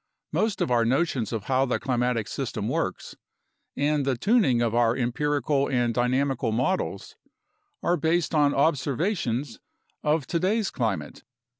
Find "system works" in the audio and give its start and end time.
2.27-3.15